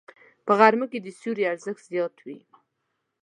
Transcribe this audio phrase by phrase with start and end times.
[0.45, 2.39] په غرمه کې د سیوري ارزښت زیات وي